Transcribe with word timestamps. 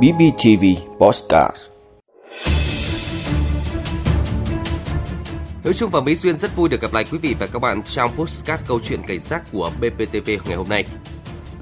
BBTV 0.00 0.64
Postcard 0.98 1.56
Hữu 5.64 5.72
Trung 5.72 5.90
và 5.90 6.00
Mỹ 6.00 6.14
Duyên 6.14 6.36
rất 6.36 6.56
vui 6.56 6.68
được 6.68 6.80
gặp 6.80 6.92
lại 6.92 7.04
quý 7.12 7.18
vị 7.18 7.34
và 7.38 7.46
các 7.46 7.58
bạn 7.58 7.82
trong 7.82 8.10
postcard 8.16 8.62
câu 8.66 8.80
chuyện 8.80 9.00
cảnh 9.06 9.20
giác 9.20 9.42
của 9.52 9.70
BPTV 9.80 10.30
ngày 10.46 10.56
hôm 10.56 10.68
nay. 10.68 10.84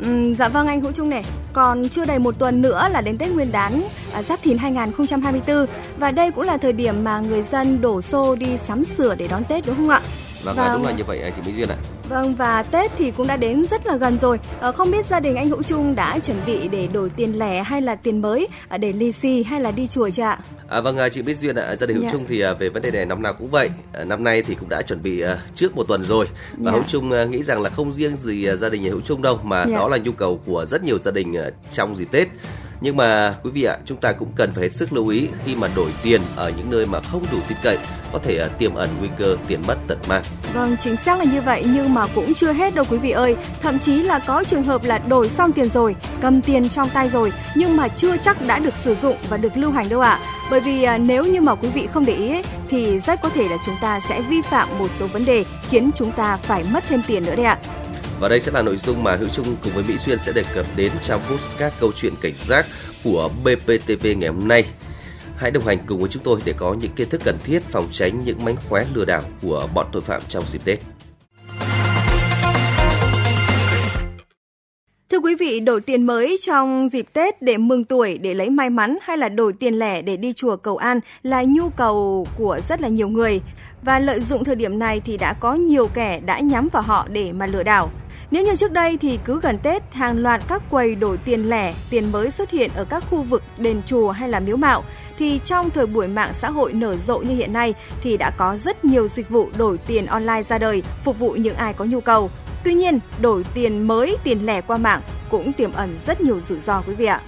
Ừ, 0.01 0.33
dạ 0.33 0.49
vâng 0.49 0.67
anh 0.67 0.81
Hữu 0.81 0.93
Trung 0.93 1.11
này, 1.11 1.25
còn 1.53 1.89
chưa 1.89 2.05
đầy 2.05 2.19
một 2.19 2.39
tuần 2.39 2.63
nữa 2.63 2.89
là 2.91 3.01
đến 3.01 3.19
Tết 3.19 3.31
Nguyên 3.31 3.53
đán 3.53 3.83
à, 4.13 4.23
Giáp 4.23 4.43
Thìn 4.43 4.59
2024 4.59 5.67
và 5.99 6.11
đây 6.11 6.31
cũng 6.31 6.45
là 6.45 6.57
thời 6.57 6.73
điểm 6.73 7.05
mà 7.05 7.21
người 7.21 7.43
dân 7.43 7.81
đổ 7.81 8.01
xô 8.01 8.37
đi 8.37 8.57
sắm 8.57 8.85
sửa 8.85 9.15
để 9.15 9.29
đón 9.29 9.45
Tết 9.45 9.67
đúng 9.67 9.77
không 9.77 9.89
ạ? 9.89 10.01
Vâng, 10.45 10.57
vâng. 10.57 10.73
đúng 10.73 10.87
là 10.87 10.93
như 10.93 11.05
vậy 11.05 11.33
chị 11.37 11.43
Mỹ 11.47 11.53
Duyên 11.57 11.69
ạ. 11.69 11.77
Vâng 12.11 12.35
và 12.35 12.63
Tết 12.63 12.91
thì 12.99 13.11
cũng 13.11 13.27
đã 13.27 13.37
đến 13.37 13.65
rất 13.71 13.87
là 13.87 13.97
gần 13.97 14.19
rồi. 14.19 14.39
À, 14.61 14.73
không 14.73 14.91
biết 14.91 15.07
gia 15.07 15.21
đình 15.21 15.37
anh 15.37 15.49
Hữu 15.49 15.63
Trung 15.63 15.95
đã 15.95 16.19
chuẩn 16.19 16.37
bị 16.47 16.69
để 16.69 16.89
đổi 16.93 17.11
tiền 17.11 17.39
lẻ 17.39 17.63
hay 17.63 17.81
là 17.81 17.95
tiền 17.95 18.23
mới 18.23 18.49
à, 18.69 18.79
để 18.79 18.93
lì 18.93 19.13
xì 19.13 19.43
hay 19.43 19.61
là 19.61 19.71
đi 19.71 19.87
chùa 19.87 20.11
chưa 20.11 20.23
ạ? 20.23 20.39
À, 20.69 20.81
vâng 20.81 20.99
chị 21.13 21.23
Bích 21.23 21.39
Duyên 21.39 21.57
ạ, 21.57 21.77
gia 21.77 21.87
đình 21.87 21.97
Hữu 21.97 22.05
dạ. 22.05 22.11
Trung 22.13 22.25
thì 22.29 22.43
về 22.59 22.69
vấn 22.69 22.83
đề 22.83 22.91
này 22.91 23.07
năm 23.07 23.23
nào 23.23 23.33
cũng 23.33 23.51
vậy. 23.51 23.71
À, 23.93 24.05
năm 24.05 24.25
nay 24.25 24.43
thì 24.43 24.55
cũng 24.55 24.69
đã 24.69 24.83
chuẩn 24.83 25.03
bị 25.03 25.23
trước 25.55 25.77
một 25.77 25.85
tuần 25.89 26.05
rồi 26.05 26.27
và 26.59 26.65
dạ. 26.65 26.71
Hữu 26.71 26.83
Trung 26.89 27.31
nghĩ 27.31 27.43
rằng 27.43 27.61
là 27.61 27.71
không 27.71 27.93
riêng 27.93 28.17
gì 28.17 28.49
gia 28.57 28.69
đình 28.69 28.83
nhà 28.83 28.91
Hữu 28.91 29.01
Trung 29.01 29.23
đâu 29.23 29.41
mà 29.43 29.65
dạ. 29.69 29.77
đó 29.77 29.89
là 29.89 29.97
nhu 29.97 30.13
cầu 30.13 30.41
của 30.47 30.65
rất 30.67 30.85
nhiều 30.85 30.99
gia 30.99 31.11
đình 31.11 31.35
trong 31.71 31.97
dịp 31.97 32.09
Tết 32.13 32.29
nhưng 32.81 32.97
mà 32.97 33.35
quý 33.43 33.51
vị 33.51 33.63
ạ, 33.63 33.77
chúng 33.85 33.99
ta 33.99 34.13
cũng 34.13 34.29
cần 34.37 34.53
phải 34.53 34.63
hết 34.63 34.75
sức 34.75 34.93
lưu 34.93 35.09
ý 35.09 35.29
khi 35.45 35.57
mà 35.57 35.69
đổi 35.77 35.91
tiền 36.03 36.21
ở 36.37 36.53
những 36.57 36.71
nơi 36.71 36.87
mà 36.87 37.01
không 37.01 37.23
đủ 37.33 37.39
tin 37.49 37.59
cậy 37.63 37.79
có 38.13 38.19
thể 38.19 38.37
ờ, 38.37 38.49
tiềm 38.59 38.75
ẩn 38.75 38.89
nguy 38.99 39.09
cơ 39.19 39.37
tiền 39.49 39.61
mất 39.67 39.77
tật 39.87 39.99
mang. 40.09 40.23
Vâng, 40.55 40.77
chính 40.81 40.97
xác 40.97 41.19
là 41.19 41.25
như 41.25 41.41
vậy 41.41 41.65
nhưng 41.75 41.95
mà 41.95 42.07
cũng 42.15 42.35
chưa 42.35 42.53
hết 42.53 42.75
đâu 42.75 42.85
quý 42.91 42.99
vị 42.99 43.11
ơi. 43.11 43.37
Thậm 43.63 43.79
chí 43.79 44.03
là 44.03 44.19
có 44.19 44.45
trường 44.45 44.63
hợp 44.63 44.85
là 44.85 44.99
đổi 44.99 45.29
xong 45.29 45.53
tiền 45.53 45.69
rồi, 45.69 45.97
cầm 46.21 46.43
tiền 46.43 46.69
trong 46.69 46.89
tay 46.89 47.09
rồi 47.09 47.33
nhưng 47.55 47.77
mà 47.77 47.89
chưa 47.89 48.17
chắc 48.17 48.47
đã 48.47 48.59
được 48.59 48.77
sử 48.77 48.95
dụng 48.95 49.17
và 49.29 49.37
được 49.37 49.57
lưu 49.57 49.71
hành 49.71 49.89
đâu 49.89 50.01
ạ. 50.01 50.19
Bởi 50.51 50.61
vì 50.61 50.83
ờ, 50.83 50.99
nếu 50.99 51.25
như 51.25 51.41
mà 51.41 51.55
quý 51.55 51.69
vị 51.69 51.89
không 51.93 52.05
để 52.05 52.15
ý 52.15 52.29
ấy, 52.29 52.45
thì 52.69 52.99
rất 52.99 53.23
có 53.23 53.29
thể 53.29 53.49
là 53.49 53.57
chúng 53.67 53.75
ta 53.81 54.01
sẽ 54.09 54.21
vi 54.21 54.43
phạm 54.43 54.69
một 54.79 54.91
số 54.91 55.07
vấn 55.07 55.25
đề 55.25 55.45
khiến 55.69 55.91
chúng 55.95 56.13
ta 56.13 56.37
phải 56.37 56.65
mất 56.73 56.85
thêm 56.89 57.03
tiền 57.07 57.25
nữa 57.25 57.35
đấy 57.35 57.45
ạ. 57.45 57.59
Và 58.21 58.29
đây 58.29 58.41
sẽ 58.41 58.53
là 58.53 58.63
nội 58.63 58.77
dung 58.77 59.03
mà 59.03 59.17
Hữu 59.17 59.29
Trung 59.29 59.57
cùng 59.65 59.73
với 59.73 59.85
Mỹ 59.89 59.99
duyên 59.99 60.19
sẽ 60.19 60.33
đề 60.33 60.45
cập 60.55 60.67
đến 60.77 60.93
trong 61.03 61.21
podcast 61.31 61.75
câu 61.81 61.93
chuyện 61.93 62.13
cảnh 62.21 62.35
giác 62.37 62.67
của 63.05 63.31
BPTV 63.45 64.07
ngày 64.17 64.29
hôm 64.29 64.49
nay. 64.49 64.65
Hãy 65.37 65.51
đồng 65.51 65.67
hành 65.67 65.79
cùng 65.87 66.01
với 66.01 66.09
chúng 66.09 66.23
tôi 66.23 66.41
để 66.45 66.53
có 66.57 66.75
những 66.75 66.93
kiến 66.93 67.09
thức 67.09 67.21
cần 67.25 67.39
thiết 67.45 67.63
phòng 67.63 67.89
tránh 67.93 68.23
những 68.25 68.45
mánh 68.45 68.57
khóe 68.69 68.87
lừa 68.95 69.05
đảo 69.05 69.23
của 69.43 69.69
bọn 69.75 69.87
tội 69.93 70.03
phạm 70.03 70.23
trong 70.29 70.45
dịp 70.47 70.65
Tết. 70.65 70.79
Thưa 75.11 75.19
quý 75.19 75.35
vị, 75.35 75.61
đổi 75.61 75.81
tiền 75.81 76.07
mới 76.07 76.37
trong 76.41 76.89
dịp 76.89 77.07
Tết 77.13 77.43
để 77.43 77.57
mừng 77.59 77.85
tuổi, 77.85 78.19
để 78.19 78.35
lấy 78.35 78.51
may 78.51 78.71
mắn 78.71 78.99
hay 79.03 79.17
là 79.17 79.29
đổi 79.29 79.53
tiền 79.53 79.75
lẻ 79.75 80.03
để 80.03 80.17
đi 80.17 80.33
chùa 80.33 80.57
cầu 80.57 80.77
an 80.77 81.01
là 81.23 81.45
nhu 81.49 81.69
cầu 81.71 82.27
của 82.39 82.59
rất 82.69 82.81
là 82.81 82.89
nhiều 82.89 83.09
người. 83.09 83.41
Và 83.83 83.99
lợi 83.99 84.21
dụng 84.21 84.45
thời 84.45 84.55
điểm 84.55 84.79
này 84.79 85.01
thì 85.01 85.17
đã 85.17 85.33
có 85.33 85.55
nhiều 85.55 85.89
kẻ 85.95 86.21
đã 86.27 86.41
nhắm 86.41 86.69
vào 86.73 86.83
họ 86.83 87.09
để 87.11 87.33
mà 87.33 87.47
lừa 87.47 87.63
đảo. 87.63 87.91
Nếu 88.31 88.45
như 88.45 88.57
trước 88.57 88.73
đây 88.73 88.99
thì 89.01 89.19
cứ 89.25 89.41
gần 89.41 89.59
Tết, 89.59 89.95
hàng 89.95 90.19
loạt 90.19 90.43
các 90.49 90.63
quầy 90.71 90.95
đổi 90.95 91.19
tiền 91.19 91.49
lẻ, 91.49 91.75
tiền 91.91 92.13
mới 92.13 92.31
xuất 92.31 92.51
hiện 92.51 92.71
ở 92.75 92.85
các 92.85 93.05
khu 93.11 93.23
vực 93.23 93.43
đền 93.59 93.83
chùa 93.87 94.11
hay 94.11 94.29
là 94.29 94.41
miếu 94.41 94.57
mạo, 94.57 94.85
thì 95.19 95.41
trong 95.45 95.71
thời 95.71 95.87
buổi 95.87 96.09
mạng 96.09 96.33
xã 96.33 96.51
hội 96.51 96.73
nở 96.73 96.97
rộ 96.97 97.19
như 97.19 97.35
hiện 97.35 97.53
nay 97.53 97.75
thì 98.03 98.17
đã 98.17 98.31
có 98.31 98.57
rất 98.57 98.85
nhiều 98.85 99.07
dịch 99.07 99.31
vụ 99.31 99.49
đổi 99.57 99.79
tiền 99.79 100.07
online 100.07 100.43
ra 100.43 100.59
đời, 100.59 100.83
phục 101.05 101.19
vụ 101.19 101.31
những 101.31 101.57
ai 101.57 101.73
có 101.73 101.85
nhu 101.85 102.01
cầu. 102.01 102.31
Tuy 102.65 102.75
nhiên, 102.75 102.99
đổi 103.21 103.45
tiền 103.55 103.83
mới, 103.83 104.17
tiền 104.25 104.47
lẻ 104.47 104.61
qua 104.61 104.77
mạng 104.77 105.01
cũng 105.31 105.53
tiềm 105.53 105.73
ẩn 105.73 105.97
rất 106.07 106.21
nhiều 106.21 106.41
rủi 106.41 106.59
ro 106.59 106.83
quý 106.87 106.95
vị 106.95 107.07
ạ. 107.07 107.21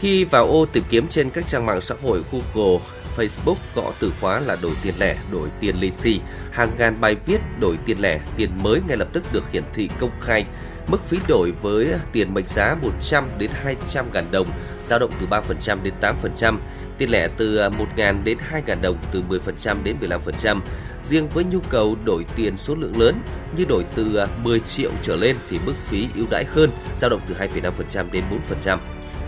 Khi 0.00 0.24
vào 0.24 0.46
ô 0.46 0.66
tìm 0.72 0.84
kiếm 0.90 1.08
trên 1.08 1.30
các 1.30 1.46
trang 1.46 1.66
mạng 1.66 1.80
xã 1.80 1.94
hội 2.02 2.22
Google, 2.32 2.78
Facebook 3.16 3.56
gõ 3.74 3.92
từ 4.00 4.12
khóa 4.20 4.40
là 4.40 4.56
đổi 4.62 4.72
tiền 4.82 4.94
lẻ, 4.98 5.16
đổi 5.32 5.48
tiền 5.60 5.76
lì 5.80 5.90
xì, 5.90 6.20
hàng 6.52 6.70
ngàn 6.78 7.00
bài 7.00 7.16
viết 7.26 7.40
đổi 7.60 7.78
tiền 7.86 8.00
lẻ, 8.00 8.20
tiền 8.36 8.50
mới 8.62 8.80
ngay 8.88 8.96
lập 8.96 9.08
tức 9.12 9.24
được 9.32 9.52
hiển 9.52 9.62
thị 9.74 9.88
công 9.98 10.10
khai. 10.20 10.44
Mức 10.86 11.04
phí 11.04 11.18
đổi 11.28 11.52
với 11.62 11.88
tiền 12.12 12.34
mệnh 12.34 12.48
giá 12.48 12.76
100 12.82 13.28
đến 13.38 13.50
200 13.64 14.12
ngàn 14.12 14.30
đồng, 14.30 14.46
dao 14.82 14.98
động 14.98 15.10
từ 15.20 15.26
3% 15.26 15.78
đến 15.82 15.94
8%, 16.00 16.58
tiền 16.98 17.10
lẻ 17.10 17.28
từ 17.36 17.68
1 17.70 17.86
ngàn 17.96 18.24
đến 18.24 18.38
2 18.40 18.62
ngàn 18.66 18.82
đồng 18.82 18.96
từ 19.12 19.22
10% 19.28 19.82
đến 19.82 19.96
15%. 20.00 20.60
Riêng 21.04 21.28
với 21.28 21.44
nhu 21.44 21.60
cầu 21.70 21.96
đổi 22.04 22.24
tiền 22.36 22.56
số 22.56 22.74
lượng 22.74 23.00
lớn 23.00 23.22
như 23.56 23.64
đổi 23.64 23.84
từ 23.94 24.20
10 24.42 24.60
triệu 24.60 24.90
trở 25.02 25.16
lên 25.16 25.36
thì 25.50 25.58
mức 25.66 25.74
phí 25.88 26.08
ưu 26.16 26.26
đãi 26.30 26.44
hơn, 26.44 26.70
dao 26.96 27.10
động 27.10 27.20
từ 27.26 27.34
2,5% 27.34 28.10
đến 28.12 28.24
4%. 28.64 28.78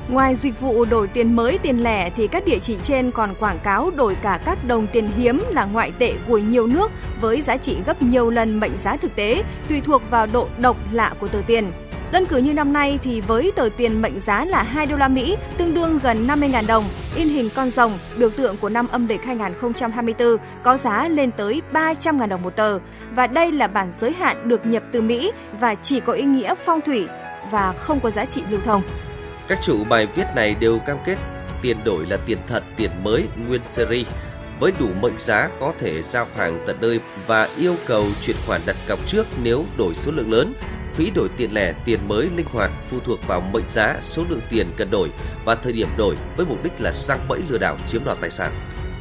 Ngoài 0.09 0.35
dịch 0.35 0.61
vụ 0.61 0.85
đổi 0.85 1.09
tiền 1.09 1.37
mới 1.37 1.59
tiền 1.59 1.83
lẻ 1.83 2.11
thì 2.11 2.27
các 2.27 2.45
địa 2.47 2.59
chỉ 2.59 2.77
trên 2.83 3.11
còn 3.11 3.35
quảng 3.41 3.59
cáo 3.59 3.91
đổi 3.91 4.15
cả 4.23 4.41
các 4.45 4.65
đồng 4.65 4.87
tiền 4.87 5.09
hiếm 5.17 5.43
là 5.49 5.65
ngoại 5.65 5.93
tệ 5.99 6.15
của 6.29 6.39
nhiều 6.39 6.67
nước 6.67 6.91
với 7.21 7.43
giá 7.43 7.57
trị 7.57 7.77
gấp 7.87 8.03
nhiều 8.03 8.31
lần 8.31 8.61
mệnh 8.61 8.77
giá 8.77 8.97
thực 8.97 9.17
tế, 9.17 9.43
tùy 9.69 9.81
thuộc 9.81 10.03
vào 10.11 10.27
độ 10.27 10.49
độc 10.59 10.77
lạ 10.93 11.15
của 11.21 11.29
tờ 11.29 11.39
tiền. 11.47 11.73
Đơn 12.13 12.27
cử 12.27 12.37
như 12.37 12.55
năm 12.55 12.73
nay 12.73 12.99
thì 13.03 13.21
với 13.21 13.53
tờ 13.57 13.69
tiền 13.77 14.03
mệnh 14.03 14.21
giá 14.21 14.45
là 14.45 14.63
2 14.63 14.87
đô 14.87 14.97
la 14.97 15.09
Mỹ, 15.09 15.37
tương 15.59 15.75
đương 15.75 15.99
gần 16.03 16.27
50.000 16.27 16.67
đồng, 16.67 16.85
in 17.17 17.29
hình 17.29 17.49
con 17.55 17.71
rồng, 17.71 17.99
biểu 18.19 18.31
tượng 18.31 18.57
của 18.57 18.69
năm 18.69 18.89
âm 18.89 19.07
lịch 19.07 19.25
2024 19.25 20.37
có 20.63 20.77
giá 20.77 21.09
lên 21.09 21.31
tới 21.33 21.63
300.000 21.73 22.29
đồng 22.29 22.43
một 22.43 22.57
tờ. 22.57 22.79
Và 23.15 23.27
đây 23.27 23.53
là 23.53 23.67
bản 23.67 23.93
giới 24.01 24.13
hạn 24.13 24.49
được 24.49 24.67
nhập 24.67 24.83
từ 24.93 25.03
Mỹ 25.03 25.33
và 25.61 25.75
chỉ 25.75 26.01
có 26.01 26.13
ý 26.13 26.23
nghĩa 26.23 26.55
phong 26.65 26.81
thủy 26.81 27.07
và 27.51 27.73
không 27.73 28.01
có 28.01 28.11
giá 28.11 28.25
trị 28.25 28.43
lưu 28.51 28.61
thông. 28.65 28.83
Các 29.49 29.59
chủ 29.63 29.85
bài 29.85 30.07
viết 30.07 30.27
này 30.37 30.57
đều 30.61 30.79
cam 30.79 30.97
kết 31.07 31.17
tiền 31.63 31.77
đổi 31.85 32.07
là 32.07 32.17
tiền 32.27 32.39
thật, 32.47 32.63
tiền 32.77 32.91
mới, 33.05 33.29
nguyên 33.49 33.63
series 33.63 34.07
với 34.61 34.73
đủ 34.79 34.89
mệnh 35.01 35.19
giá 35.19 35.49
có 35.61 35.73
thể 35.79 36.03
giao 36.03 36.27
hàng 36.37 36.65
tận 36.67 36.77
nơi 36.81 37.01
và 37.27 37.49
yêu 37.57 37.75
cầu 37.87 38.05
chuyển 38.23 38.37
khoản 38.47 38.61
đặt 38.67 38.77
cọc 38.89 38.99
trước 39.07 39.27
nếu 39.43 39.65
đổi 39.79 39.95
số 39.95 40.13
lượng 40.13 40.33
lớn. 40.33 40.55
Phí 40.93 41.11
đổi 41.11 41.29
tiền 41.37 41.51
lẻ, 41.53 41.73
tiền 41.85 42.09
mới 42.09 42.29
linh 42.37 42.47
hoạt 42.53 42.71
phụ 42.91 42.99
thuộc 43.05 43.27
vào 43.27 43.41
mệnh 43.41 43.65
giá, 43.69 43.97
số 44.01 44.25
lượng 44.29 44.41
tiền 44.51 44.73
cần 44.77 44.91
đổi 44.91 45.11
và 45.45 45.55
thời 45.55 45.73
điểm 45.73 45.89
đổi 45.97 46.17
với 46.37 46.47
mục 46.47 46.65
đích 46.65 46.81
là 46.81 46.93
sang 46.93 47.29
bẫy 47.29 47.41
lừa 47.49 47.59
đảo 47.59 47.77
chiếm 47.87 48.05
đoạt 48.05 48.19
tài 48.21 48.31
sản. 48.31 48.53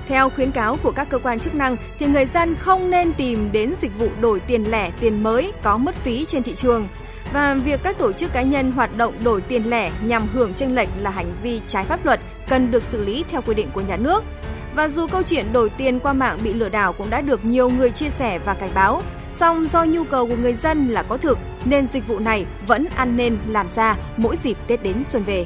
Theo 0.08 0.30
khuyến 0.30 0.52
cáo 0.52 0.78
của 0.84 0.92
các 0.92 1.10
cơ 1.10 1.20
quan 1.20 1.40
chức 1.40 1.56
năng 1.56 1.78
thì 2.00 2.06
người 2.06 2.26
dân 2.26 2.56
không 2.56 2.90
nên 2.90 3.14
tìm 3.14 3.50
đến 3.52 3.74
dịch 3.82 3.92
vụ 4.00 4.10
đổi 4.22 4.40
tiền 4.40 4.72
lẻ, 4.72 4.92
tiền 5.00 5.24
mới 5.24 5.52
có 5.64 5.78
mất 5.78 5.96
phí 5.96 6.26
trên 6.26 6.44
thị 6.44 6.56
trường 6.56 6.88
và 7.34 7.54
việc 7.54 7.80
các 7.84 7.98
tổ 7.98 8.14
chức 8.14 8.34
cá 8.34 8.42
nhân 8.42 8.72
hoạt 8.72 8.98
động 8.98 9.14
đổi 9.24 9.42
tiền 9.42 9.70
lẻ 9.70 9.92
nhằm 10.06 10.24
hưởng 10.34 10.54
tranh 10.54 10.76
lệch 10.76 10.90
là 10.98 11.10
hành 11.10 11.32
vi 11.44 11.62
trái 11.68 11.84
pháp 11.84 12.06
luật 12.06 12.20
cần 12.50 12.72
được 12.72 12.84
xử 12.84 13.02
lý 13.04 13.26
theo 13.30 13.42
quy 13.42 13.54
định 13.54 13.68
của 13.74 13.82
nhà 13.82 13.98
nước. 13.98 14.24
Và 14.76 14.88
dù 14.88 15.08
câu 15.08 15.24
chuyện 15.24 15.54
đổi 15.54 15.70
tiền 15.70 16.00
qua 16.00 16.14
mạng 16.14 16.40
bị 16.44 16.54
lừa 16.54 16.70
đảo 16.70 16.94
cũng 16.94 17.10
đã 17.10 17.22
được 17.22 17.46
nhiều 17.46 17.70
người 17.70 17.92
chia 17.92 18.10
sẻ 18.10 18.40
và 18.46 18.54
cảnh 18.54 18.72
báo, 18.74 19.02
song 19.32 19.66
do 19.66 19.84
nhu 19.84 20.04
cầu 20.04 20.28
của 20.28 20.36
người 20.36 20.54
dân 20.54 20.88
là 20.88 21.04
có 21.04 21.18
thực 21.18 21.38
nên 21.66 21.88
dịch 21.88 22.08
vụ 22.08 22.20
này 22.20 22.46
vẫn 22.68 22.88
ăn 22.96 23.18
nên 23.18 23.38
làm 23.48 23.70
ra 23.70 23.96
mỗi 24.18 24.36
dịp 24.36 24.58
Tết 24.68 24.84
đến 24.84 25.04
xuân 25.04 25.24
về. 25.24 25.46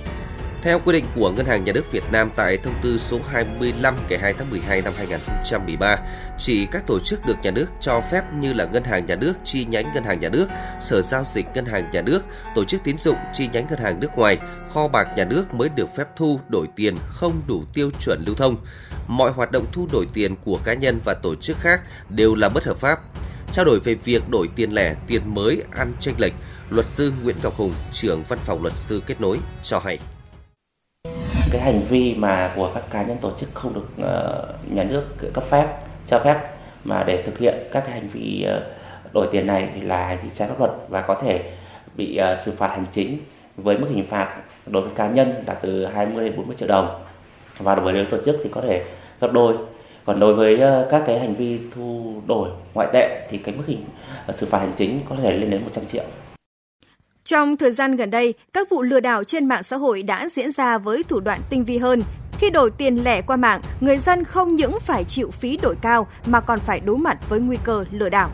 Theo 0.66 0.82
quy 0.86 0.94
định 0.94 1.06
của 1.16 1.32
Ngân 1.32 1.46
hàng 1.46 1.64
Nhà 1.64 1.74
nước 1.74 1.92
Việt 1.92 2.04
Nam 2.12 2.32
tại 2.36 2.58
thông 2.58 2.74
tư 2.84 2.98
số 2.98 3.20
25 3.32 3.96
ngày 4.10 4.20
2 4.20 4.34
tháng 4.34 4.50
12 4.50 4.82
năm 4.82 4.94
2013, 4.98 5.98
chỉ 6.38 6.66
các 6.66 6.88
tổ 6.88 7.00
chức 7.00 7.26
được 7.26 7.38
nhà 7.44 7.52
nước 7.52 7.66
cho 7.82 8.02
phép 8.12 8.24
như 8.40 8.54
là 8.54 8.66
Ngân 8.66 8.84
hàng 8.84 9.06
Nhà 9.06 9.16
nước 9.16 9.34
chi 9.44 9.66
nhánh 9.66 9.94
Ngân 9.94 10.04
hàng 10.04 10.20
Nhà 10.20 10.30
nước, 10.30 10.48
Sở 10.82 11.02
giao 11.02 11.24
dịch 11.26 11.46
Ngân 11.54 11.66
hàng 11.66 11.90
Nhà 11.92 12.02
nước, 12.02 12.22
tổ 12.56 12.64
chức 12.64 12.84
tín 12.84 12.98
dụng 12.98 13.18
chi 13.34 13.50
nhánh 13.54 13.68
ngân 13.70 13.80
hàng 13.80 14.00
nước 14.00 14.12
ngoài, 14.16 14.38
kho 14.74 14.88
bạc 14.88 15.08
nhà 15.18 15.26
nước 15.26 15.54
mới 15.54 15.70
được 15.70 15.96
phép 15.96 16.08
thu 16.16 16.40
đổi 16.50 16.68
tiền 16.76 16.96
không 17.08 17.42
đủ 17.48 17.64
tiêu 17.74 17.92
chuẩn 18.00 18.24
lưu 18.26 18.36
thông. 18.36 18.58
Mọi 19.08 19.32
hoạt 19.32 19.52
động 19.52 19.66
thu 19.72 19.88
đổi 19.92 20.08
tiền 20.14 20.36
của 20.46 20.60
cá 20.64 20.74
nhân 20.74 21.00
và 21.06 21.14
tổ 21.14 21.36
chức 21.36 21.58
khác 21.60 21.82
đều 22.10 22.36
là 22.36 22.50
bất 22.50 22.64
hợp 22.64 22.78
pháp. 22.78 23.00
Trao 23.52 23.66
đổi 23.66 23.80
về 23.80 23.96
việc 23.96 24.30
đổi 24.30 24.50
tiền 24.56 24.72
lẻ, 24.72 24.96
tiền 25.08 25.22
mới 25.26 25.64
ăn 25.72 25.94
tranh 26.00 26.16
lệch, 26.18 26.34
luật 26.70 26.86
sư 26.86 27.14
Nguyễn 27.24 27.36
Ngọc 27.44 27.54
Hùng, 27.54 27.74
trưởng 27.92 28.24
văn 28.24 28.40
phòng 28.42 28.62
luật 28.62 28.74
sư 28.74 29.02
kết 29.06 29.22
nối 29.22 29.40
cho 29.64 29.80
hay 29.80 30.00
cái 31.56 31.64
hành 31.64 31.82
vi 31.90 32.16
mà 32.18 32.54
của 32.56 32.72
các 32.74 32.84
cá 32.92 33.04
nhân 33.04 33.18
tổ 33.22 33.32
chức 33.32 33.50
không 33.54 33.74
được 33.74 33.88
uh, 34.02 34.74
nhà 34.74 34.84
nước 34.84 35.04
cấp 35.34 35.44
phép 35.50 35.68
cho 36.08 36.20
phép 36.20 36.40
mà 36.84 37.04
để 37.04 37.22
thực 37.22 37.38
hiện 37.38 37.56
các 37.72 37.84
cái 37.88 37.92
hành 37.92 38.08
vi 38.08 38.46
uh, 38.58 39.14
đổi 39.14 39.28
tiền 39.32 39.48
này 39.48 39.70
thì 39.76 39.82
là 39.82 40.08
hành 40.08 40.18
vi 40.24 40.30
trái 40.34 40.48
pháp 40.48 40.60
luật 40.60 40.72
và 40.90 41.02
có 41.02 41.16
thể 41.22 41.44
bị 41.96 42.20
uh, 42.34 42.40
xử 42.40 42.52
phạt 42.52 42.68
hành 42.68 42.86
chính 42.92 43.18
với 43.58 43.78
mức 43.78 43.88
hình 43.90 44.06
phạt 44.10 44.36
đối 44.66 44.82
với 44.82 44.92
cá 44.96 45.08
nhân 45.08 45.44
là 45.48 45.54
từ 45.54 45.86
20 45.86 46.26
đến 46.26 46.38
40 46.38 46.56
triệu 46.60 46.68
đồng. 46.68 47.02
Và 47.60 47.76
đối 47.76 47.94
với 47.94 48.06
tổ 48.10 48.18
chức 48.26 48.40
thì 48.44 48.50
có 48.50 48.62
thể 48.62 48.84
gấp 49.22 49.32
đôi. 49.32 49.54
Còn 50.06 50.20
đối 50.20 50.34
với 50.34 50.58
các 50.92 51.04
cái 51.08 51.20
hành 51.20 51.36
vi 51.36 51.60
thu 51.76 52.14
đổi 52.28 52.50
ngoại 52.74 52.88
tệ 52.94 53.28
thì 53.30 53.38
cái 53.38 53.56
mức 53.56 53.64
hình 53.68 53.86
xử 54.34 54.46
phạt 54.46 54.60
hành 54.60 54.74
chính 54.76 55.00
có 55.10 55.16
thể 55.16 55.32
lên 55.32 55.50
đến 55.50 55.62
100 55.64 55.86
triệu 55.86 56.04
trong 57.26 57.58
thời 57.58 57.72
gian 57.72 57.96
gần 57.96 58.12
đây, 58.12 58.34
các 58.54 58.70
vụ 58.70 58.82
lừa 58.82 59.00
đảo 59.00 59.24
trên 59.24 59.46
mạng 59.46 59.64
xã 59.64 59.78
hội 59.78 60.04
đã 60.04 60.28
diễn 60.36 60.52
ra 60.52 60.78
với 60.78 61.04
thủ 61.04 61.20
đoạn 61.20 61.42
tinh 61.50 61.64
vi 61.64 61.78
hơn. 61.78 62.04
Khi 62.40 62.50
đổi 62.50 62.72
tiền 62.78 63.04
lẻ 63.04 63.22
qua 63.22 63.36
mạng, 63.36 63.62
người 63.80 63.98
dân 63.98 64.24
không 64.24 64.56
những 64.56 64.80
phải 64.80 65.04
chịu 65.04 65.32
phí 65.32 65.58
đổi 65.58 65.76
cao 65.82 66.08
mà 66.26 66.42
còn 66.42 66.60
phải 66.60 66.80
đối 66.80 66.98
mặt 66.98 67.18
với 67.30 67.40
nguy 67.40 67.58
cơ 67.64 67.86
lừa 67.92 68.10
đảo. 68.10 68.30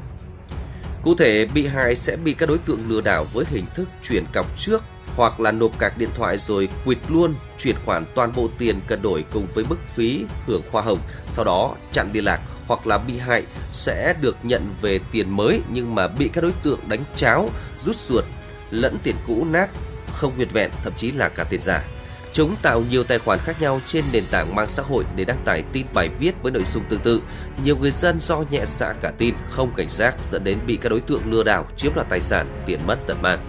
Cụ 1.03 1.15
thể, 1.15 1.45
bị 1.53 1.67
hại 1.67 1.95
sẽ 1.95 2.15
bị 2.15 2.33
các 2.33 2.49
đối 2.49 2.57
tượng 2.57 2.79
lừa 2.89 3.01
đảo 3.01 3.25
với 3.33 3.45
hình 3.49 3.65
thức 3.75 3.89
chuyển 4.03 4.23
cọc 4.33 4.59
trước 4.59 4.83
hoặc 5.15 5.39
là 5.39 5.51
nộp 5.51 5.79
cạc 5.79 5.97
điện 5.97 6.09
thoại 6.15 6.37
rồi 6.37 6.69
quỵt 6.85 6.97
luôn 7.09 7.33
chuyển 7.57 7.75
khoản 7.85 8.03
toàn 8.15 8.31
bộ 8.35 8.49
tiền 8.57 8.75
cần 8.87 9.01
đổi 9.01 9.25
cùng 9.33 9.47
với 9.53 9.65
mức 9.69 9.79
phí 9.95 10.25
hưởng 10.47 10.61
khoa 10.71 10.81
hồng, 10.81 10.99
sau 11.27 11.45
đó 11.45 11.75
chặn 11.93 12.09
liên 12.13 12.25
lạc 12.25 12.41
hoặc 12.67 12.87
là 12.87 12.97
bị 12.97 13.17
hại 13.17 13.43
sẽ 13.71 14.13
được 14.21 14.37
nhận 14.43 14.61
về 14.81 14.99
tiền 15.11 15.29
mới 15.29 15.61
nhưng 15.73 15.95
mà 15.95 16.07
bị 16.07 16.29
các 16.33 16.41
đối 16.41 16.53
tượng 16.63 16.79
đánh 16.87 17.03
cháo, 17.15 17.49
rút 17.85 17.95
ruột, 17.95 18.25
lẫn 18.71 18.97
tiền 19.03 19.15
cũ 19.27 19.45
nát, 19.51 19.69
không 20.13 20.33
nguyên 20.35 20.47
vẹn, 20.53 20.71
thậm 20.83 20.93
chí 20.97 21.11
là 21.11 21.29
cả 21.29 21.43
tiền 21.43 21.61
giả. 21.61 21.83
Chúng 22.33 22.55
tạo 22.61 22.83
nhiều 22.89 23.03
tài 23.03 23.19
khoản 23.19 23.39
khác 23.39 23.61
nhau 23.61 23.79
trên 23.85 24.03
nền 24.13 24.23
tảng 24.31 24.55
mạng 24.55 24.67
xã 24.69 24.83
hội 24.83 25.03
để 25.15 25.23
đăng 25.23 25.41
tải 25.45 25.63
tin 25.73 25.85
bài 25.93 26.09
viết 26.19 26.43
với 26.43 26.51
nội 26.51 26.63
dung 26.73 26.83
tương 26.89 26.99
tự. 26.99 27.21
Nhiều 27.63 27.77
người 27.77 27.91
dân 27.91 28.19
do 28.19 28.43
nhẹ 28.49 28.63
dạ 28.65 28.93
cả 29.01 29.11
tin, 29.17 29.35
không 29.49 29.73
cảnh 29.75 29.89
giác 29.89 30.15
dẫn 30.31 30.43
đến 30.43 30.57
bị 30.67 30.77
các 30.81 30.89
đối 30.89 31.01
tượng 31.01 31.21
lừa 31.31 31.43
đảo 31.43 31.65
chiếm 31.75 31.93
đoạt 31.95 32.09
tài 32.09 32.21
sản, 32.21 32.63
tiền 32.65 32.79
mất 32.87 32.97
tật 33.07 33.17
mang. 33.21 33.39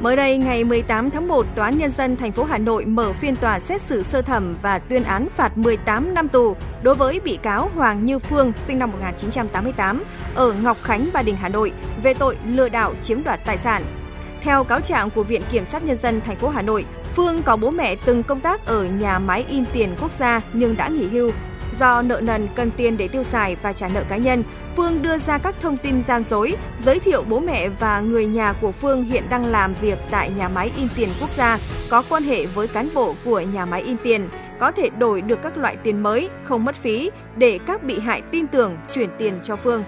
Mới 0.00 0.16
đây, 0.16 0.38
ngày 0.38 0.64
18 0.64 1.10
tháng 1.10 1.28
1, 1.28 1.46
Tòa 1.54 1.64
án 1.64 1.78
Nhân 1.78 1.90
dân 1.90 2.16
thành 2.16 2.32
phố 2.32 2.44
Hà 2.44 2.58
Nội 2.58 2.84
mở 2.84 3.12
phiên 3.12 3.36
tòa 3.36 3.58
xét 3.58 3.82
xử 3.82 4.02
sơ 4.02 4.22
thẩm 4.22 4.56
và 4.62 4.78
tuyên 4.78 5.02
án 5.02 5.28
phạt 5.28 5.58
18 5.58 6.14
năm 6.14 6.28
tù 6.28 6.56
đối 6.82 6.94
với 6.94 7.20
bị 7.20 7.38
cáo 7.42 7.70
Hoàng 7.74 8.04
Như 8.04 8.18
Phương, 8.18 8.52
sinh 8.66 8.78
năm 8.78 8.90
1988, 8.90 10.04
ở 10.34 10.52
Ngọc 10.52 10.76
Khánh, 10.82 11.06
Ba 11.12 11.22
Đình, 11.22 11.36
Hà 11.36 11.48
Nội, 11.48 11.72
về 12.02 12.14
tội 12.14 12.36
lừa 12.46 12.68
đảo 12.68 12.94
chiếm 13.00 13.22
đoạt 13.24 13.40
tài 13.46 13.56
sản. 13.56 13.99
Theo 14.40 14.64
cáo 14.64 14.80
trạng 14.80 15.10
của 15.10 15.22
Viện 15.22 15.42
Kiểm 15.52 15.64
sát 15.64 15.84
Nhân 15.84 15.96
dân 15.96 16.20
thành 16.20 16.36
phố 16.36 16.48
Hà 16.48 16.62
Nội, 16.62 16.84
Phương 17.16 17.42
có 17.42 17.56
bố 17.56 17.70
mẹ 17.70 17.96
từng 18.04 18.22
công 18.22 18.40
tác 18.40 18.66
ở 18.66 18.84
nhà 18.84 19.18
máy 19.18 19.44
in 19.48 19.64
tiền 19.72 19.94
quốc 20.00 20.12
gia 20.18 20.40
nhưng 20.52 20.76
đã 20.76 20.88
nghỉ 20.88 21.06
hưu. 21.06 21.30
Do 21.78 22.02
nợ 22.02 22.20
nần 22.20 22.48
cần 22.54 22.70
tiền 22.76 22.96
để 22.96 23.08
tiêu 23.08 23.22
xài 23.22 23.56
và 23.62 23.72
trả 23.72 23.88
nợ 23.88 24.04
cá 24.08 24.16
nhân, 24.16 24.44
Phương 24.76 25.02
đưa 25.02 25.18
ra 25.18 25.38
các 25.38 25.54
thông 25.60 25.76
tin 25.76 26.02
gian 26.08 26.24
dối, 26.24 26.56
giới 26.80 27.00
thiệu 27.00 27.24
bố 27.28 27.40
mẹ 27.40 27.68
và 27.68 28.00
người 28.00 28.26
nhà 28.26 28.52
của 28.52 28.72
Phương 28.72 29.04
hiện 29.04 29.24
đang 29.30 29.46
làm 29.46 29.74
việc 29.80 29.98
tại 30.10 30.30
nhà 30.30 30.48
máy 30.48 30.72
in 30.76 30.88
tiền 30.96 31.08
quốc 31.20 31.30
gia, 31.30 31.58
có 31.90 32.02
quan 32.08 32.22
hệ 32.22 32.46
với 32.46 32.68
cán 32.68 32.88
bộ 32.94 33.14
của 33.24 33.40
nhà 33.40 33.64
máy 33.66 33.82
in 33.82 33.96
tiền, 34.04 34.28
có 34.60 34.72
thể 34.72 34.88
đổi 34.98 35.20
được 35.20 35.42
các 35.42 35.56
loại 35.56 35.76
tiền 35.76 36.02
mới, 36.02 36.28
không 36.44 36.64
mất 36.64 36.76
phí 36.76 37.10
để 37.36 37.58
các 37.66 37.82
bị 37.82 37.98
hại 37.98 38.22
tin 38.32 38.46
tưởng 38.46 38.76
chuyển 38.90 39.08
tiền 39.18 39.40
cho 39.42 39.56
Phương. 39.56 39.84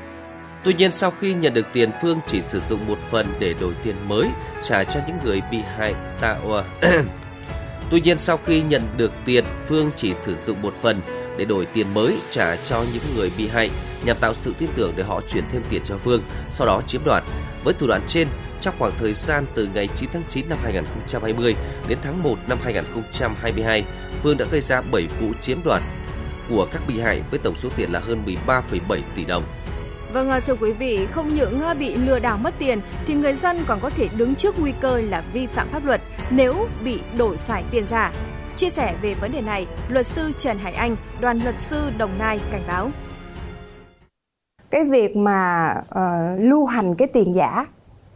Tuy 0.64 0.74
nhiên 0.74 0.92
sau 0.92 1.12
khi 1.20 1.34
nhận 1.34 1.54
được 1.54 1.66
tiền 1.72 1.90
Phương 2.02 2.20
chỉ 2.26 2.42
sử 2.42 2.60
dụng 2.68 2.86
một 2.86 2.98
phần 3.10 3.26
để 3.40 3.54
đổi 3.60 3.74
tiền 3.82 3.96
mới 4.08 4.28
trả 4.62 4.84
cho 4.84 5.00
những 5.06 5.16
người 5.24 5.40
bị 5.50 5.58
hại 5.76 5.94
tạo 6.20 6.62
à, 6.80 6.90
Tuy 7.90 8.00
nhiên 8.00 8.18
sau 8.18 8.38
khi 8.46 8.62
nhận 8.62 8.82
được 8.96 9.12
tiền 9.24 9.44
Phương 9.68 9.90
chỉ 9.96 10.14
sử 10.14 10.36
dụng 10.36 10.62
một 10.62 10.74
phần 10.82 11.00
để 11.38 11.44
đổi 11.44 11.66
tiền 11.66 11.94
mới 11.94 12.18
trả 12.30 12.56
cho 12.56 12.84
những 12.92 13.02
người 13.16 13.30
bị 13.38 13.48
hại 13.48 13.70
nhằm 14.04 14.16
tạo 14.20 14.34
sự 14.34 14.54
tin 14.58 14.68
tưởng 14.76 14.92
để 14.96 15.02
họ 15.02 15.20
chuyển 15.28 15.44
thêm 15.50 15.62
tiền 15.70 15.82
cho 15.84 15.96
Phương, 15.96 16.22
sau 16.50 16.66
đó 16.66 16.82
chiếm 16.86 17.04
đoạt. 17.04 17.24
Với 17.64 17.74
thủ 17.74 17.86
đoạn 17.86 18.02
trên, 18.06 18.28
trong 18.60 18.74
khoảng 18.78 18.92
thời 18.98 19.14
gian 19.14 19.46
từ 19.54 19.68
ngày 19.74 19.88
9 19.96 20.08
tháng 20.12 20.22
9 20.28 20.48
năm 20.48 20.58
2020 20.62 21.54
đến 21.88 21.98
tháng 22.02 22.22
1 22.22 22.36
năm 22.48 22.58
2022, 22.64 23.84
Phương 24.22 24.36
đã 24.38 24.44
gây 24.50 24.60
ra 24.60 24.80
7 24.80 25.08
vụ 25.20 25.32
chiếm 25.40 25.58
đoạt 25.64 25.82
của 26.48 26.66
các 26.72 26.82
bị 26.88 27.00
hại 27.00 27.22
với 27.30 27.38
tổng 27.38 27.56
số 27.56 27.68
tiền 27.76 27.92
là 27.92 28.00
hơn 28.00 28.22
13,7 28.46 29.00
tỷ 29.16 29.24
đồng. 29.24 29.44
Vâng, 30.12 30.30
à, 30.30 30.40
thưa 30.40 30.56
quý 30.60 30.72
vị, 30.72 31.06
không 31.10 31.34
những 31.34 31.60
bị 31.78 31.94
lừa 31.94 32.18
đảo 32.18 32.38
mất 32.38 32.54
tiền 32.58 32.80
thì 33.06 33.14
người 33.14 33.34
dân 33.34 33.58
còn 33.66 33.78
có 33.82 33.90
thể 33.90 34.08
đứng 34.16 34.34
trước 34.34 34.54
nguy 34.60 34.72
cơ 34.80 35.00
là 35.00 35.22
vi 35.32 35.46
phạm 35.46 35.68
pháp 35.68 35.84
luật 35.84 36.00
nếu 36.30 36.66
bị 36.84 37.00
đổi 37.18 37.36
phải 37.36 37.64
tiền 37.70 37.86
giả. 37.86 38.12
Chia 38.56 38.70
sẻ 38.70 38.94
về 39.02 39.14
vấn 39.14 39.32
đề 39.32 39.40
này, 39.40 39.66
luật 39.88 40.06
sư 40.06 40.32
Trần 40.38 40.58
Hải 40.58 40.72
Anh, 40.72 40.96
đoàn 41.20 41.38
luật 41.38 41.58
sư 41.58 41.90
Đồng 41.98 42.10
Nai 42.18 42.40
cảnh 42.50 42.62
báo. 42.68 42.90
Cái 44.70 44.84
việc 44.84 45.16
mà 45.16 45.74
uh, 45.88 46.40
lưu 46.40 46.66
hành 46.66 46.94
cái 46.94 47.08
tiền 47.08 47.34
giả, 47.36 47.66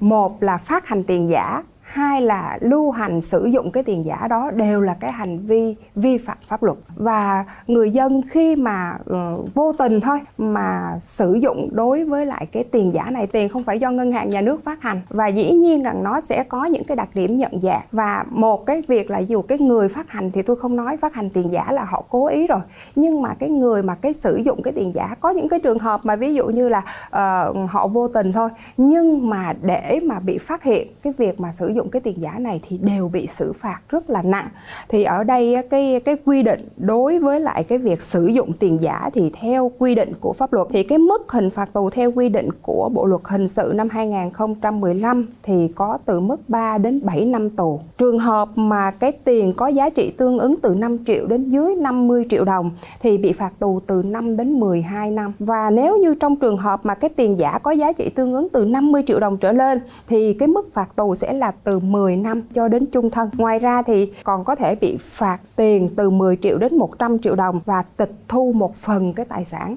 một 0.00 0.43
là 0.43 0.58
phát 0.58 0.87
hành 0.87 1.04
tiền 1.04 1.31
giả 1.31 1.62
hai 1.87 2.23
là 2.23 2.59
lưu 2.61 2.91
hành 2.91 3.21
sử 3.21 3.44
dụng 3.44 3.71
cái 3.71 3.83
tiền 3.83 4.06
giả 4.06 4.27
đó 4.31 4.50
đều 4.55 4.81
là 4.81 4.97
cái 5.00 5.12
hành 5.12 5.38
vi 5.38 5.77
vi 5.94 6.19
phạm 6.19 6.37
pháp 6.49 6.62
luật. 6.62 6.79
Và 6.97 7.44
người 7.67 7.91
dân 7.91 8.23
khi 8.31 8.56
mà 8.56 8.99
uh, 9.11 9.55
vô 9.55 9.73
tình 9.73 10.00
thôi 10.00 10.21
mà 10.38 10.99
sử 11.00 11.35
dụng 11.35 11.69
đối 11.73 12.05
với 12.05 12.27
lại 12.27 12.47
cái 12.47 12.65
tiền 12.65 12.94
giả 12.94 13.11
này 13.11 13.27
tiền 13.27 13.49
không 13.49 13.65
phải 13.65 13.79
do 13.81 13.91
ngân 13.91 14.12
hàng 14.12 14.29
nhà 14.29 14.41
nước 14.41 14.65
phát 14.65 14.83
hành. 14.83 15.00
Và 15.09 15.27
dĩ 15.27 15.53
nhiên 15.53 15.83
rằng 15.83 16.03
nó 16.05 16.21
sẽ 16.21 16.44
có 16.49 16.65
những 16.65 16.85
cái 16.85 16.97
đặc 16.97 17.09
điểm 17.15 17.37
nhận 17.37 17.61
dạng. 17.62 17.83
Và 17.93 18.25
một 18.31 18.67
cái 18.67 18.82
việc 18.89 19.11
là 19.11 19.19
dù 19.19 19.43
cái 19.43 19.59
người 19.59 19.89
phát 19.89 20.11
hành 20.11 20.31
thì 20.31 20.43
tôi 20.43 20.56
không 20.56 20.77
nói 20.77 20.97
phát 20.97 21.15
hành 21.15 21.31
tiền 21.31 21.53
giả 21.53 21.73
là 21.73 21.85
họ 21.85 22.05
cố 22.11 22.27
ý 22.27 22.47
rồi. 22.47 22.61
Nhưng 22.97 23.23
mà 23.23 23.35
cái 23.39 23.50
người 23.50 23.82
mà 23.82 23.94
cái 23.94 24.12
sử 24.12 24.37
dụng 24.37 24.62
cái 24.62 24.73
tiền 24.73 24.94
giả 24.94 25.15
có 25.21 25.31
những 25.31 25.49
cái 25.49 25.61
trường 25.61 25.79
hợp 25.79 26.00
mà 26.05 26.17
ví 26.17 26.35
dụ 26.35 26.47
như 26.47 26.69
là 26.69 26.79
uh, 27.06 27.71
họ 27.71 27.87
vô 27.87 28.09
tình 28.09 28.32
thôi. 28.32 28.50
Nhưng 28.77 29.29
mà 29.29 29.55
để 29.62 30.00
mà 30.03 30.21
bị 30.21 30.39
phát 30.39 30.62
hiện 30.62 30.89
cái 31.03 31.12
việc 31.19 31.41
mà 31.41 31.53
sử 31.53 31.67
dụng 31.69 31.75
dụng 31.76 31.90
cái 31.90 32.02
tiền 32.02 32.23
giả 32.23 32.38
này 32.38 32.61
thì 32.69 32.78
đều 32.78 33.08
bị 33.08 33.26
xử 33.26 33.52
phạt 33.52 33.81
rất 33.88 34.11
là 34.11 34.23
nặng 34.23 34.49
thì 34.88 35.05
ở 35.05 35.25
đây 35.25 35.56
cái 35.70 36.00
cái 36.05 36.17
quy 36.25 36.43
định 36.43 36.69
đối 36.76 37.19
với 37.19 37.40
lại 37.40 37.64
cái 37.64 37.78
việc 37.78 38.02
sử 38.02 38.26
dụng 38.26 38.52
tiền 38.52 38.78
giả 38.82 39.11
thì 39.12 39.31
theo 39.40 39.70
quy 39.78 39.94
định 39.94 40.12
của 40.20 40.32
pháp 40.32 40.52
luật 40.52 40.69
thì 40.70 40.82
cái 40.82 40.99
mức 40.99 41.32
hình 41.32 41.50
phạt 41.50 41.73
tù 41.73 41.90
theo 41.90 42.12
quy 42.12 42.28
định 42.28 42.49
của 42.62 42.88
Bộ 42.94 43.06
luật 43.06 43.23
hình 43.25 43.49
sự 43.49 43.73
năm 43.75 43.88
2015 43.88 45.26
thì 45.43 45.69
có 45.75 45.99
từ 46.05 46.20
mức 46.20 46.49
3 46.49 46.78
đến 46.78 47.00
7 47.05 47.25
năm 47.25 47.50
tù. 47.50 47.81
Trường 47.99 48.19
hợp 48.19 48.49
mà 48.55 48.90
cái 48.90 49.12
tiền 49.12 49.52
có 49.56 49.67
giá 49.67 49.90
trị 49.90 50.12
tương 50.17 50.38
ứng 50.38 50.56
từ 50.62 50.75
5 50.75 51.05
triệu 51.06 51.26
đến 51.26 51.49
dưới 51.49 51.75
50 51.75 52.25
triệu 52.31 52.44
đồng 52.44 52.70
thì 53.00 53.19
bị 53.19 53.32
phạt 53.32 53.50
tù 53.58 53.81
từ 53.87 54.02
5 54.02 54.37
đến 54.37 54.61
12 54.61 55.11
năm. 55.11 55.32
Và 55.38 55.70
nếu 55.70 55.96
như 55.96 56.14
trong 56.14 56.37
trường 56.37 56.56
hợp 56.56 56.81
mà 56.87 56.94
cái 56.94 57.11
tiền 57.11 57.38
giả 57.38 57.58
có 57.58 57.70
giá 57.70 57.93
trị 57.93 58.08
tương 58.08 58.34
ứng 58.34 58.49
từ 58.49 58.64
50 58.64 59.02
triệu 59.06 59.20
đồng 59.20 59.37
trở 59.37 59.52
lên 59.52 59.81
thì 60.08 60.34
cái 60.34 60.49
mức 60.49 60.75
phạt 60.75 60.96
tù 60.96 61.14
sẽ 61.14 61.32
là 61.32 61.50
từ 61.67 61.79
10 61.79 62.17
năm 62.17 62.43
cho 62.55 62.69
đến 62.69 62.87
chung 62.87 63.11
thân. 63.11 63.31
Ngoài 63.33 63.59
ra 63.59 63.83
thì 63.83 64.13
còn 64.25 64.45
có 64.45 64.55
thể 64.55 64.75
bị 64.75 64.97
phạt 65.01 65.39
tiền 65.57 65.89
từ 65.97 66.11
10 66.11 66.37
triệu 66.43 66.59
đến 66.59 66.79
100 66.79 67.19
triệu 67.19 67.35
đồng 67.35 67.61
và 67.65 67.83
tịch 67.97 68.13
thu 68.29 68.53
một 68.53 68.77
phần 68.77 69.13
cái 69.13 69.27
tài 69.29 69.45
sản. 69.45 69.77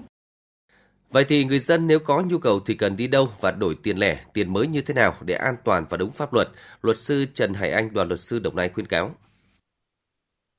Vậy 1.12 1.26
thì 1.30 1.46
người 1.46 1.60
dân 1.60 1.88
nếu 1.88 2.00
có 2.00 2.22
nhu 2.22 2.38
cầu 2.38 2.60
thì 2.66 2.74
cần 2.74 2.98
đi 2.98 3.08
đâu 3.08 3.28
và 3.42 3.52
đổi 3.52 3.76
tiền 3.84 3.98
lẻ, 3.98 4.20
tiền 4.34 4.54
mới 4.54 4.68
như 4.68 4.82
thế 4.82 4.94
nào 4.94 5.14
để 5.22 5.36
an 5.36 5.56
toàn 5.64 5.86
và 5.90 5.98
đúng 5.98 6.12
pháp 6.12 6.34
luật? 6.34 6.50
Luật 6.82 6.98
sư 6.98 7.26
Trần 7.34 7.54
Hải 7.54 7.72
Anh, 7.72 7.94
đoàn 7.94 8.08
luật 8.08 8.20
sư 8.20 8.40
Đồng 8.40 8.56
Nai 8.56 8.70
khuyên 8.70 8.88
cáo 8.88 9.12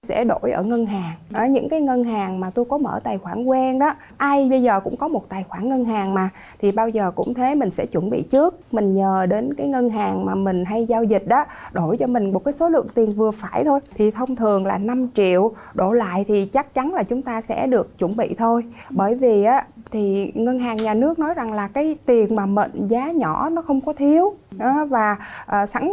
sẽ 0.09 0.25
đổi 0.25 0.51
ở 0.51 0.63
ngân 0.63 0.87
hàng. 0.87 1.15
Ở 1.33 1.47
những 1.47 1.69
cái 1.69 1.81
ngân 1.81 2.05
hàng 2.05 2.41
mà 2.41 2.51
tôi 2.51 2.65
có 2.65 2.79
mở 2.79 3.01
tài 3.05 3.19
khoản 3.19 3.45
quen 3.45 3.79
đó 3.79 3.95
ai 4.17 4.49
bây 4.49 4.63
giờ 4.63 4.81
cũng 4.81 4.97
có 4.97 5.09
một 5.09 5.29
tài 5.29 5.45
khoản 5.49 5.69
ngân 5.69 5.85
hàng 5.85 6.15
mà 6.15 6.29
thì 6.59 6.73
bao 6.73 6.89
giờ 6.89 7.11
cũng 7.11 7.35
thế 7.35 7.55
mình 7.55 7.71
sẽ 7.71 7.87
chuẩn 7.87 8.11
bị 8.11 8.23
trước. 8.23 8.61
Mình 8.73 8.95
nhờ 8.95 9.27
đến 9.27 9.55
cái 9.55 9.67
ngân 9.67 9.91
hàng 9.91 10.25
mà 10.27 10.35
mình 10.35 10.65
hay 10.65 10.87
giao 10.87 11.05
dịch 11.05 11.27
đó 11.27 11.45
đổi 11.73 11.97
cho 11.97 12.07
mình 12.07 12.33
một 12.33 12.45
cái 12.45 12.55
số 12.55 12.69
lượng 12.69 12.87
tiền 12.95 13.13
vừa 13.13 13.31
phải 13.31 13.65
thôi. 13.65 13.81
Thì 13.95 14.11
thông 14.11 14.37
thường 14.37 14.67
là 14.67 14.79
5 14.79 15.09
triệu 15.15 15.53
đổ 15.75 15.93
lại 15.93 16.25
thì 16.29 16.47
chắc 16.47 16.75
chắn 16.75 16.95
là 16.95 17.03
chúng 17.03 17.23
ta 17.23 17.41
sẽ 17.41 17.67
được 17.67 17.99
chuẩn 17.99 18.17
bị 18.17 18.35
thôi. 18.39 18.65
Bởi 18.91 19.15
vì 19.15 19.45
á 19.45 19.67
thì 19.91 20.33
ngân 20.35 20.59
hàng 20.59 20.77
nhà 20.77 20.95
nước 20.95 21.19
nói 21.19 21.35
rằng 21.35 21.53
là 21.53 21.69
cái 21.69 21.97
tiền 22.07 22.37
mà 22.37 22.47
mệnh 22.47 22.89
giá 22.89 23.11
nhỏ 23.11 23.51
nó 23.51 23.63
không 23.63 23.81
có 23.81 23.93
thiếu. 23.93 24.35
Đó, 24.51 24.87
và 24.91 25.17
à, 25.47 25.67
sẵn 25.67 25.91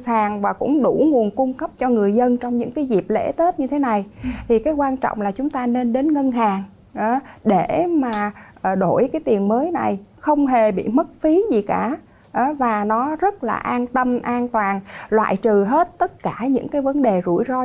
sàng 0.00 0.40
và 0.40 0.52
cũng 0.52 0.82
đủ 0.82 1.02
nguồn 1.10 1.30
cung 1.30 1.52
cấp 1.52 1.70
cho 1.78 1.88
người 1.88 2.14
dân 2.14 2.36
trong 2.36 2.58
những 2.58 2.72
cái 2.72 2.86
dịp 2.86 3.04
lễ 3.08 3.32
tết 3.36 3.47
như 3.56 3.66
thế 3.66 3.78
này. 3.78 4.06
Thì 4.48 4.58
cái 4.58 4.72
quan 4.72 4.96
trọng 4.96 5.20
là 5.20 5.32
chúng 5.32 5.50
ta 5.50 5.66
nên 5.66 5.92
đến 5.92 6.12
ngân 6.12 6.32
hàng 6.32 6.62
đó, 6.94 7.20
để 7.44 7.86
mà 7.86 8.32
ờ, 8.62 8.74
đổi 8.74 9.08
cái 9.12 9.20
tiền 9.24 9.48
mới 9.48 9.70
này 9.70 9.98
không 10.18 10.46
hề 10.46 10.72
bị 10.72 10.88
mất 10.88 11.06
phí 11.20 11.44
gì 11.50 11.62
cả 11.62 11.96
đó, 12.32 12.52
và 12.52 12.84
nó 12.84 13.16
rất 13.16 13.44
là 13.44 13.54
an 13.54 13.86
tâm 13.86 14.20
an 14.22 14.48
toàn 14.48 14.80
loại 15.08 15.36
trừ 15.36 15.64
hết 15.64 15.98
tất 15.98 16.22
cả 16.22 16.46
những 16.50 16.68
cái 16.68 16.82
vấn 16.82 17.02
đề 17.02 17.22
rủi 17.26 17.44
ro 17.48 17.64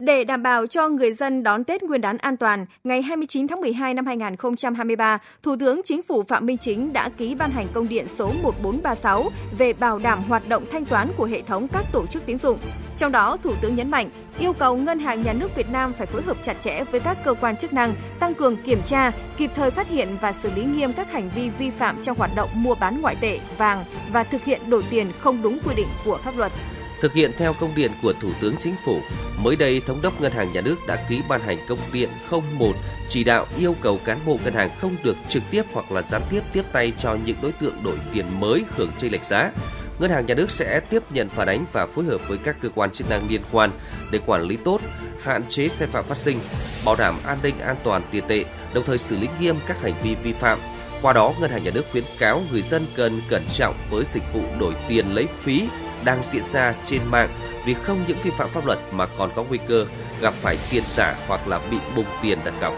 để 0.00 0.24
đảm 0.24 0.42
bảo 0.42 0.66
cho 0.66 0.88
người 0.88 1.12
dân 1.12 1.42
đón 1.42 1.64
Tết 1.64 1.82
Nguyên 1.82 2.00
đán 2.00 2.18
an 2.18 2.36
toàn, 2.36 2.66
ngày 2.84 3.02
29 3.02 3.48
tháng 3.48 3.60
12 3.60 3.94
năm 3.94 4.06
2023, 4.06 5.18
Thủ 5.42 5.56
tướng 5.60 5.80
Chính 5.84 6.02
phủ 6.02 6.22
Phạm 6.22 6.46
Minh 6.46 6.58
Chính 6.58 6.92
đã 6.92 7.08
ký 7.08 7.34
ban 7.34 7.50
hành 7.50 7.66
công 7.72 7.88
điện 7.88 8.06
số 8.06 8.32
1436 8.42 9.30
về 9.58 9.72
bảo 9.72 9.98
đảm 9.98 10.22
hoạt 10.22 10.48
động 10.48 10.64
thanh 10.72 10.84
toán 10.84 11.08
của 11.16 11.24
hệ 11.24 11.42
thống 11.42 11.68
các 11.68 11.84
tổ 11.92 12.06
chức 12.06 12.26
tín 12.26 12.38
dụng. 12.38 12.58
Trong 12.96 13.12
đó, 13.12 13.36
Thủ 13.42 13.52
tướng 13.62 13.74
nhấn 13.74 13.90
mạnh 13.90 14.10
yêu 14.38 14.52
cầu 14.52 14.76
Ngân 14.76 14.98
hàng 14.98 15.22
Nhà 15.22 15.32
nước 15.32 15.56
Việt 15.56 15.70
Nam 15.72 15.92
phải 15.92 16.06
phối 16.06 16.22
hợp 16.22 16.36
chặt 16.42 16.60
chẽ 16.60 16.84
với 16.84 17.00
các 17.00 17.18
cơ 17.24 17.34
quan 17.34 17.56
chức 17.56 17.72
năng, 17.72 17.94
tăng 18.20 18.34
cường 18.34 18.56
kiểm 18.56 18.82
tra, 18.84 19.12
kịp 19.36 19.50
thời 19.54 19.70
phát 19.70 19.88
hiện 19.88 20.08
và 20.20 20.32
xử 20.32 20.50
lý 20.56 20.64
nghiêm 20.64 20.92
các 20.92 21.12
hành 21.12 21.30
vi 21.36 21.50
vi 21.58 21.70
phạm 21.70 22.02
trong 22.02 22.18
hoạt 22.18 22.30
động 22.36 22.50
mua 22.54 22.74
bán 22.74 23.00
ngoại 23.00 23.16
tệ, 23.20 23.38
vàng 23.58 23.84
và 24.12 24.24
thực 24.24 24.44
hiện 24.44 24.60
đổi 24.70 24.84
tiền 24.90 25.12
không 25.20 25.42
đúng 25.42 25.58
quy 25.64 25.74
định 25.74 25.88
của 26.04 26.18
pháp 26.24 26.36
luật. 26.36 26.52
Thực 27.00 27.12
hiện 27.12 27.32
theo 27.36 27.52
công 27.52 27.74
điện 27.74 27.90
của 28.02 28.12
Thủ 28.12 28.30
tướng 28.40 28.56
Chính 28.60 28.74
phủ, 28.84 29.00
mới 29.38 29.56
đây 29.56 29.80
Thống 29.86 30.02
đốc 30.02 30.20
Ngân 30.20 30.32
hàng 30.32 30.52
Nhà 30.52 30.60
nước 30.60 30.76
đã 30.86 31.06
ký 31.08 31.22
ban 31.28 31.40
hành 31.40 31.58
công 31.68 31.78
điện 31.92 32.08
01 32.30 32.76
chỉ 33.08 33.24
đạo 33.24 33.46
yêu 33.58 33.76
cầu 33.80 34.00
cán 34.04 34.18
bộ 34.26 34.38
ngân 34.44 34.54
hàng 34.54 34.70
không 34.78 34.96
được 35.02 35.16
trực 35.28 35.42
tiếp 35.50 35.62
hoặc 35.72 35.92
là 35.92 36.02
gián 36.02 36.22
tiếp 36.30 36.40
tiếp 36.52 36.62
tay 36.72 36.92
cho 36.98 37.16
những 37.24 37.36
đối 37.42 37.52
tượng 37.52 37.82
đổi 37.84 37.98
tiền 38.12 38.40
mới 38.40 38.64
hưởng 38.76 38.90
chênh 38.98 39.12
lệch 39.12 39.24
giá. 39.24 39.50
Ngân 39.98 40.10
hàng 40.10 40.26
Nhà 40.26 40.34
nước 40.34 40.50
sẽ 40.50 40.80
tiếp 40.80 41.02
nhận 41.10 41.28
phản 41.28 41.48
ánh 41.48 41.66
và 41.72 41.86
phối 41.86 42.04
hợp 42.04 42.28
với 42.28 42.38
các 42.38 42.56
cơ 42.60 42.68
quan 42.74 42.90
chức 42.90 43.10
năng 43.10 43.28
liên 43.28 43.42
quan 43.52 43.70
để 44.10 44.18
quản 44.26 44.42
lý 44.42 44.56
tốt, 44.56 44.80
hạn 45.22 45.42
chế 45.48 45.68
sai 45.68 45.88
phạm 45.88 46.04
phát 46.04 46.18
sinh, 46.18 46.38
bảo 46.84 46.96
đảm 46.96 47.18
an 47.24 47.38
ninh 47.42 47.58
an 47.58 47.76
toàn 47.84 48.02
tiền 48.10 48.24
tệ, 48.28 48.44
đồng 48.74 48.84
thời 48.84 48.98
xử 48.98 49.18
lý 49.18 49.28
nghiêm 49.40 49.56
các 49.66 49.82
hành 49.82 49.94
vi 50.02 50.14
vi 50.14 50.32
phạm. 50.32 50.60
Qua 51.02 51.12
đó, 51.12 51.34
Ngân 51.40 51.50
hàng 51.50 51.64
Nhà 51.64 51.70
nước 51.70 51.84
khuyến 51.92 52.04
cáo 52.18 52.42
người 52.50 52.62
dân 52.62 52.86
cần 52.96 53.22
cẩn 53.28 53.46
trọng 53.48 53.76
với 53.90 54.04
dịch 54.04 54.24
vụ 54.32 54.40
đổi 54.58 54.74
tiền 54.88 55.14
lấy 55.14 55.26
phí 55.40 55.68
đang 56.04 56.22
diễn 56.30 56.44
ra 56.44 56.74
trên 56.84 57.00
mạng 57.04 57.28
vì 57.64 57.74
không 57.74 58.04
những 58.06 58.18
vi 58.22 58.30
phạm 58.30 58.48
pháp 58.48 58.66
luật 58.66 58.78
mà 58.92 59.06
còn 59.06 59.30
có 59.36 59.42
nguy 59.42 59.58
cơ 59.68 59.86
gặp 60.20 60.34
phải 60.34 60.56
tiền 60.70 60.82
giả 60.86 61.16
hoặc 61.26 61.48
là 61.48 61.60
bị 61.70 61.76
bùng 61.96 62.06
tiền 62.22 62.38
đặt 62.44 62.54
cọc. 62.60 62.74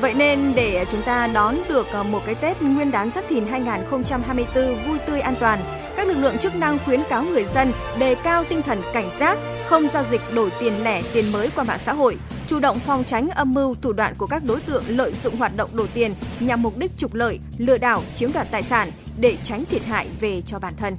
Vậy 0.00 0.14
nên 0.14 0.54
để 0.54 0.84
chúng 0.90 1.02
ta 1.02 1.26
đón 1.26 1.58
được 1.68 1.86
à, 1.86 2.02
một 2.02 2.22
cái 2.26 2.34
Tết 2.34 2.62
Nguyên 2.62 2.90
đán 2.90 3.10
Giáp 3.10 3.24
Thìn 3.28 3.46
2024 3.46 4.86
vui 4.86 4.98
tươi 5.06 5.20
an 5.20 5.34
toàn, 5.40 5.60
các 5.96 6.08
lực 6.08 6.18
lượng 6.18 6.38
chức 6.38 6.54
năng 6.54 6.78
khuyến 6.84 7.02
cáo 7.08 7.24
người 7.24 7.44
dân 7.44 7.72
đề 7.98 8.14
cao 8.14 8.44
tinh 8.48 8.62
thần 8.62 8.82
cảnh 8.92 9.10
giác, 9.20 9.38
không 9.66 9.88
giao 9.88 10.04
dịch 10.10 10.20
đổi 10.34 10.50
tiền 10.60 10.84
lẻ, 10.84 11.02
tiền 11.12 11.32
mới 11.32 11.50
qua 11.54 11.64
mạng 11.64 11.78
xã 11.84 11.92
hội, 11.92 12.16
chủ 12.46 12.60
động 12.60 12.78
phòng 12.78 13.04
tránh 13.04 13.28
âm 13.28 13.54
mưu 13.54 13.74
thủ 13.82 13.92
đoạn 13.92 14.14
của 14.18 14.26
các 14.26 14.44
đối 14.44 14.60
tượng 14.60 14.84
lợi 14.88 15.12
dụng 15.24 15.36
hoạt 15.36 15.56
động 15.56 15.70
đổi 15.76 15.88
tiền 15.94 16.14
nhằm 16.40 16.62
mục 16.62 16.78
đích 16.78 16.96
trục 16.96 17.14
lợi, 17.14 17.38
lừa 17.58 17.78
đảo, 17.78 18.02
chiếm 18.14 18.32
đoạt 18.32 18.50
tài 18.50 18.62
sản 18.62 18.90
để 19.20 19.36
tránh 19.44 19.64
thiệt 19.64 19.84
hại 19.84 20.08
về 20.20 20.40
cho 20.40 20.58
bản 20.58 20.74
thân. 20.76 20.96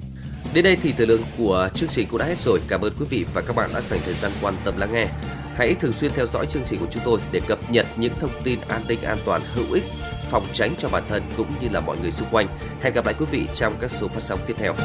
Đến 0.55 0.63
đây 0.63 0.77
thì 0.83 0.93
thời 0.97 1.07
lượng 1.07 1.23
của 1.37 1.69
chương 1.73 1.89
trình 1.89 2.07
cũng 2.07 2.19
đã 2.19 2.25
hết 2.25 2.39
rồi. 2.39 2.61
Cảm 2.67 2.81
ơn 2.81 2.93
quý 2.99 3.05
vị 3.09 3.25
và 3.33 3.41
các 3.41 3.55
bạn 3.55 3.69
đã 3.73 3.81
dành 3.81 3.99
thời 4.05 4.13
gian 4.13 4.31
quan 4.41 4.53
tâm 4.65 4.77
lắng 4.77 4.93
nghe. 4.93 5.07
Hãy 5.55 5.73
thường 5.73 5.93
xuyên 5.93 6.11
theo 6.11 6.25
dõi 6.25 6.45
chương 6.45 6.63
trình 6.65 6.79
của 6.79 6.87
chúng 6.91 7.01
tôi 7.05 7.19
để 7.31 7.41
cập 7.47 7.71
nhật 7.71 7.85
những 7.97 8.13
thông 8.19 8.43
tin 8.43 8.59
an 8.61 8.81
ninh 8.87 9.01
an 9.01 9.17
toàn 9.25 9.41
hữu 9.53 9.73
ích, 9.73 9.83
phòng 10.31 10.45
tránh 10.53 10.75
cho 10.77 10.89
bản 10.89 11.03
thân 11.09 11.23
cũng 11.37 11.47
như 11.61 11.67
là 11.71 11.79
mọi 11.79 11.97
người 12.01 12.11
xung 12.11 12.27
quanh. 12.31 12.47
Hẹn 12.81 12.93
gặp 12.93 13.05
lại 13.05 13.15
quý 13.19 13.25
vị 13.31 13.47
trong 13.53 13.73
các 13.81 13.91
số 13.91 14.07
phát 14.07 14.23
sóng 14.23 14.39
tiếp 14.47 14.55
theo. 14.57 14.75